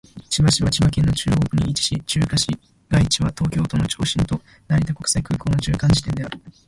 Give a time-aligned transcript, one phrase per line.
[0.31, 2.57] 千葉市は千葉県の中央部に位置し、中心市
[2.89, 6.39] 街地は東京都の都心と成田国際空港の中間地点である。